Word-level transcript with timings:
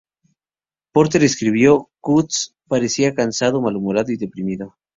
Porter 0.93 1.23
escribió: 1.23 1.91
"Cutts 1.99 2.55
parecía 2.67 3.13
cansado, 3.13 3.61
malhumorado 3.61 4.11
y 4.11 4.17
deprimido. 4.17 4.75